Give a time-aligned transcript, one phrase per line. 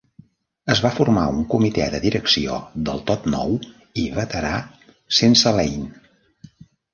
[0.75, 2.55] Es va formar un comitè de direcció
[2.87, 3.53] del tot nou
[4.05, 4.55] i veterà
[5.21, 6.59] sense Lane.